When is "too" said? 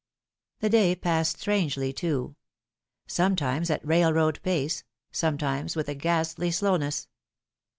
1.93-2.35